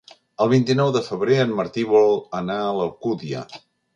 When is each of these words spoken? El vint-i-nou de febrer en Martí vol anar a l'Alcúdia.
El 0.45 0.47
vint-i-nou 0.53 0.93
de 0.95 1.03
febrer 1.09 1.37
en 1.43 1.53
Martí 1.59 1.85
vol 1.91 2.17
anar 2.39 2.57
a 2.69 2.75
l'Alcúdia. 2.81 3.45